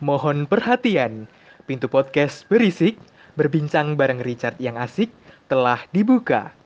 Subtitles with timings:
[0.00, 1.28] Mohon perhatian,
[1.68, 2.96] pintu podcast berisik,
[3.36, 5.12] berbincang bareng Richard yang asik,
[5.44, 6.56] telah dibuka.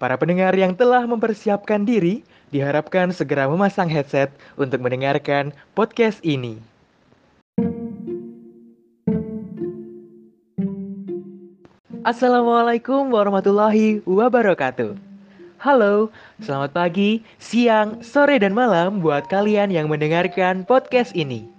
[0.00, 6.64] Para pendengar yang telah mempersiapkan diri, diharapkan segera memasang headset untuk mendengarkan podcast ini.
[12.08, 14.96] Assalamualaikum warahmatullahi wabarakatuh.
[15.60, 16.08] Halo,
[16.40, 21.57] selamat pagi, siang, sore, dan malam buat kalian yang mendengarkan podcast ini.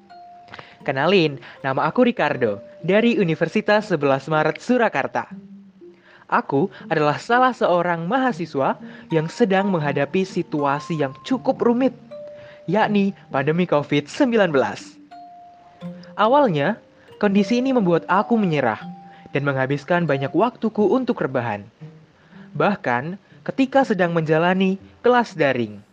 [0.89, 5.29] Kenalin, nama aku Ricardo dari Universitas 11 Maret Surakarta.
[6.25, 8.73] Aku adalah salah seorang mahasiswa
[9.13, 11.93] yang sedang menghadapi situasi yang cukup rumit,
[12.65, 14.49] yakni pandemi COVID-19.
[16.17, 16.81] Awalnya,
[17.21, 18.81] kondisi ini membuat aku menyerah
[19.29, 21.69] dan menghabiskan banyak waktuku untuk rebahan.
[22.57, 25.85] Bahkan, ketika sedang menjalani kelas daring.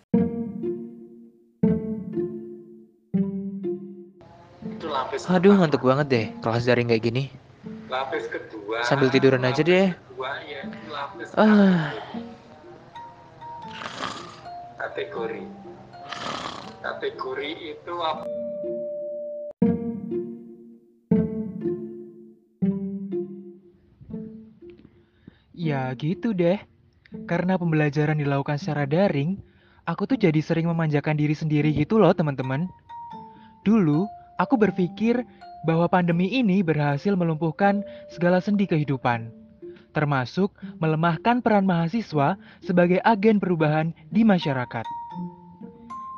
[5.24, 7.24] Aduh, ngantuk banget deh kelas daring kayak gini.
[7.88, 8.84] Lapis kedua.
[8.84, 9.96] Sambil tiduran aja deh.
[9.96, 11.96] Kedua ya, itu lapis Ah.
[14.76, 15.42] Kategori.
[16.84, 18.24] Kategori itu apa?
[25.56, 26.60] Ya gitu deh.
[27.24, 29.40] Karena pembelajaran dilakukan secara daring,
[29.88, 32.68] aku tuh jadi sering memanjakan diri sendiri gitu loh teman-teman.
[33.64, 34.04] Dulu,
[34.36, 35.24] aku berpikir
[35.66, 39.32] bahwa pandemi ini berhasil melumpuhkan segala sendi kehidupan.
[39.90, 44.84] Termasuk melemahkan peran mahasiswa sebagai agen perubahan di masyarakat.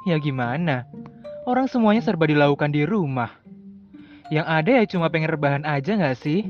[0.05, 0.85] Ya gimana?
[1.47, 3.33] Orang semuanya serba dilakukan di rumah.
[4.29, 6.45] Yang ada ya cuma pengen rebahan aja nggak sih?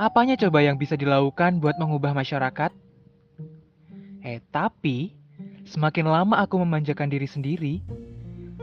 [0.00, 2.72] Apanya coba yang bisa dilakukan buat mengubah masyarakat?
[4.22, 5.12] Eh, tapi
[5.68, 7.74] semakin lama aku memanjakan diri sendiri,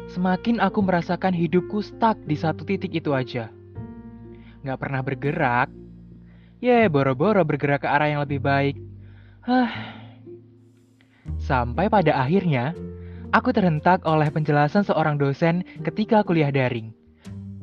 [0.10, 3.54] semakin aku merasakan hidupku stuck di satu titik itu aja.
[4.66, 5.70] Nggak pernah bergerak.
[6.60, 8.76] Ya, boro-boro bergerak ke arah yang lebih baik.
[9.48, 9.72] Hah.
[11.40, 12.76] Sampai pada akhirnya,
[13.32, 16.92] aku terhentak oleh penjelasan seorang dosen ketika kuliah daring.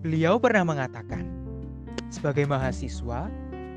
[0.01, 1.29] Beliau pernah mengatakan,
[2.09, 3.29] sebagai mahasiswa,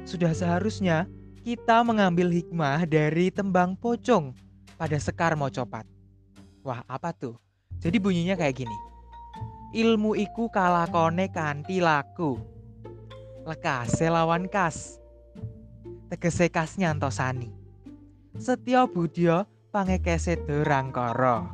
[0.07, 1.09] sudah seharusnya
[1.43, 4.31] kita mengambil hikmah dari tembang pocong
[4.79, 5.83] pada sekar mocopat.
[6.63, 7.35] Wah, apa tuh?
[7.79, 8.77] Jadi bunyinya kayak gini.
[9.75, 12.39] Ilmu iku kalakone kanthi laku.
[13.47, 14.99] Lekase lawan kas.
[16.11, 17.51] Tegese kas nyantosani.
[18.35, 21.47] Setya budya pangekese durangkara.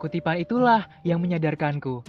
[0.00, 2.00] Kutipan itulah yang menyadarkanku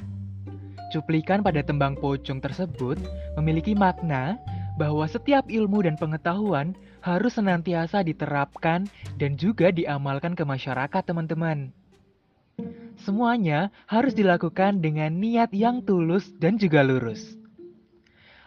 [0.91, 2.99] Cuplikan pada tembang pocong tersebut
[3.39, 4.35] memiliki makna
[4.75, 11.71] bahwa setiap ilmu dan pengetahuan harus senantiasa diterapkan dan juga diamalkan ke masyarakat, teman-teman.
[13.01, 17.33] Semuanya harus dilakukan dengan niat yang tulus dan juga lurus.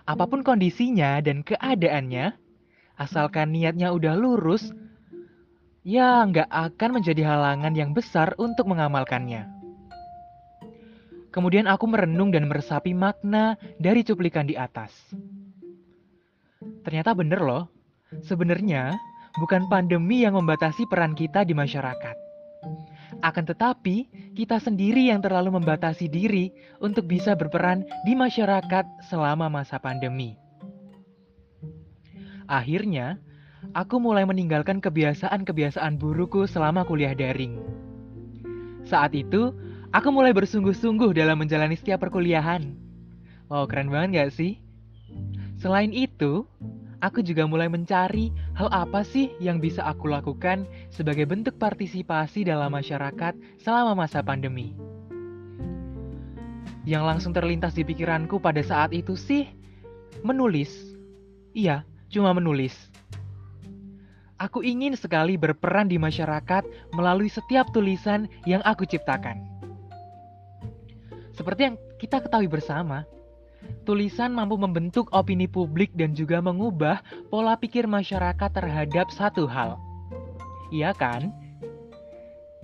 [0.06, 2.38] Apa pun kondisinya dan keadaannya,
[2.94, 4.70] asalkan niatnya udah lurus,
[5.82, 9.50] ya nggak akan menjadi halangan yang besar untuk mengamalkannya.
[11.34, 14.94] Kemudian aku merenung dan meresapi makna dari cuplikan di atas.
[16.86, 17.66] Ternyata bener loh,
[18.22, 18.94] sebenarnya
[19.42, 22.16] bukan pandemi yang membatasi peran kita di masyarakat.
[23.20, 26.50] Akan tetapi, kita sendiri yang terlalu membatasi diri
[26.82, 30.36] untuk bisa berperan di masyarakat selama masa pandemi.
[32.50, 33.16] Akhirnya,
[33.72, 37.56] aku mulai meninggalkan kebiasaan-kebiasaan burukku selama kuliah daring.
[38.84, 39.56] Saat itu,
[39.94, 42.74] Aku mulai bersungguh-sungguh dalam menjalani setiap perkuliahan.
[43.46, 44.58] Wow, keren banget gak sih?
[45.54, 46.50] Selain itu,
[47.00, 52.74] aku juga mulai mencari hal apa sih yang bisa aku lakukan sebagai bentuk partisipasi dalam
[52.74, 54.76] masyarakat selama masa pandemi.
[56.84, 59.48] Yang langsung terlintas di pikiranku pada saat itu sih,
[60.20, 60.70] menulis.
[61.56, 62.76] Iya, cuma menulis.
[64.36, 69.40] Aku ingin sekali berperan di masyarakat melalui setiap tulisan yang aku ciptakan.
[71.32, 73.08] Seperti yang kita ketahui bersama,
[73.84, 79.76] tulisan mampu membentuk opini publik dan juga mengubah pola pikir masyarakat terhadap satu hal.
[80.72, 81.30] Iya kan?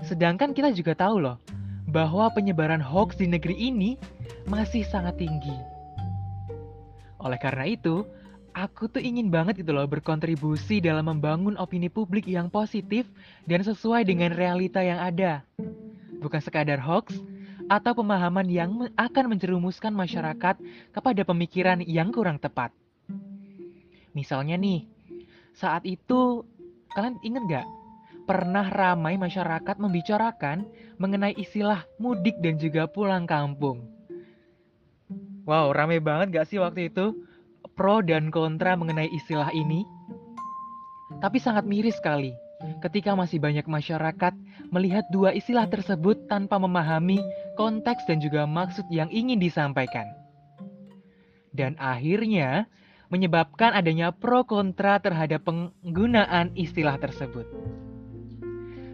[0.00, 1.37] Sedangkan kita juga tahu loh,
[1.91, 4.00] bahwa penyebaran hoax di negeri ini
[4.49, 5.55] masih sangat tinggi.
[7.20, 8.06] Oleh karena itu,
[8.56, 13.05] aku tuh ingin banget gitu loh berkontribusi dalam membangun opini publik yang positif
[13.44, 15.44] dan sesuai dengan realita yang ada.
[16.25, 17.12] Bukan sekadar hoax,
[17.71, 20.59] atau pemahaman yang akan menjerumuskan masyarakat
[20.91, 22.75] kepada pemikiran yang kurang tepat.
[24.11, 24.91] Misalnya nih,
[25.55, 26.43] saat itu
[26.91, 27.67] kalian ingat gak
[28.27, 30.67] pernah ramai masyarakat membicarakan
[30.99, 33.87] mengenai istilah mudik dan juga pulang kampung.
[35.47, 37.15] Wow, rame banget gak sih waktu itu?
[37.79, 39.87] Pro dan kontra mengenai istilah ini.
[41.23, 42.35] Tapi sangat miris sekali
[42.85, 44.37] ketika masih banyak masyarakat
[44.69, 47.21] melihat dua istilah tersebut tanpa memahami
[47.58, 50.06] konteks dan juga maksud yang ingin disampaikan.
[51.50, 52.70] Dan akhirnya
[53.11, 57.47] menyebabkan adanya pro kontra terhadap penggunaan istilah tersebut.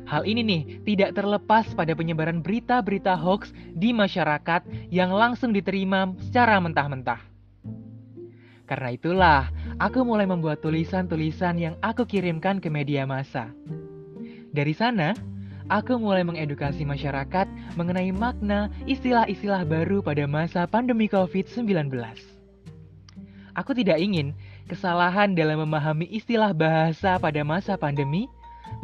[0.06, 6.62] Hal ini nih tidak terlepas pada penyebaran berita-berita hoax di masyarakat yang langsung diterima secara
[6.62, 7.18] mentah-mentah.
[8.66, 9.42] Karena itulah,
[9.78, 13.50] aku mulai membuat tulisan-tulisan yang aku kirimkan ke media massa.
[14.54, 15.14] Dari sana,
[15.66, 21.90] aku mulai mengedukasi masyarakat mengenai makna istilah-istilah baru pada masa pandemi COVID-19.
[23.56, 24.36] Aku tidak ingin
[24.68, 28.28] kesalahan dalam memahami istilah bahasa pada masa pandemi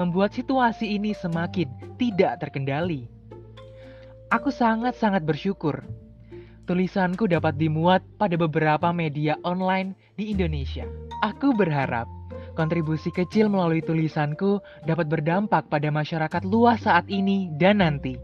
[0.00, 1.68] membuat situasi ini semakin
[2.00, 3.06] tidak terkendali.
[4.32, 5.84] Aku sangat-sangat bersyukur
[6.64, 10.86] tulisanku dapat dimuat pada beberapa media online di Indonesia.
[11.26, 12.06] Aku berharap
[12.54, 18.14] kontribusi kecil melalui tulisanku dapat berdampak pada masyarakat luas saat ini dan nanti.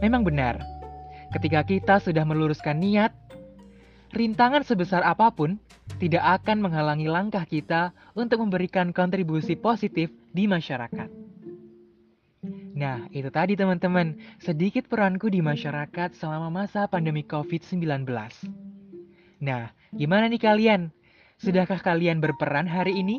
[0.00, 0.64] Memang benar,
[1.36, 3.12] ketika kita sudah meluruskan niat,
[4.16, 5.60] rintangan sebesar apa pun
[6.00, 11.20] tidak akan menghalangi langkah kita untuk memberikan kontribusi positif di masyarakat.
[12.72, 18.08] Nah, itu tadi teman-teman, sedikit peranku di masyarakat selama masa pandemi COVID-19.
[19.42, 20.94] Nah, gimana nih kalian?
[21.42, 23.18] Sudahkah kalian berperan hari ini?